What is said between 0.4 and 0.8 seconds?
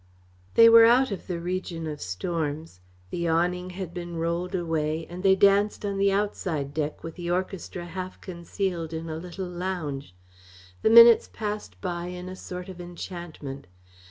They